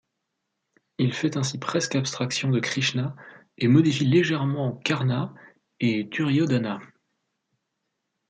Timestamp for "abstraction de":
1.93-2.59